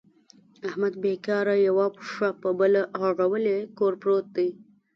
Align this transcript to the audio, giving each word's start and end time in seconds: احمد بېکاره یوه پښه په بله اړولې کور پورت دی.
احمد 0.67 0.93
بېکاره 1.03 1.55
یوه 1.67 1.87
پښه 1.97 2.29
په 2.41 2.49
بله 2.59 2.81
اړولې 3.07 3.57
کور 3.77 3.93
پورت 4.01 4.25
دی. 4.37 4.49